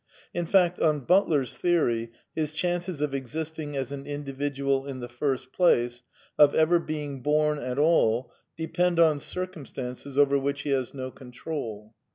In 0.33 0.47
fact, 0.47 0.79
on 0.79 1.01
Butler's 1.01 1.53
theory, 1.53 2.11
his 2.35 2.53
chances 2.53 3.01
of 3.01 3.13
exist 3.13 3.59
ing 3.59 3.77
as 3.77 3.91
an 3.91 4.07
individual 4.07 4.87
in 4.87 4.99
the 4.99 5.07
first 5.07 5.53
place, 5.53 6.01
of 6.39 6.55
ever 6.55 6.79
being 6.79 7.21
born 7.21 7.59
at 7.59 7.77
all, 7.77 8.31
depend 8.57 8.99
on 8.99 9.19
circumstances 9.19 10.17
over 10.17 10.39
which 10.39 10.61
he 10.63 10.71
has 10.71 10.95
no 10.95 11.11
con 11.11 11.31
trol. 11.31 11.91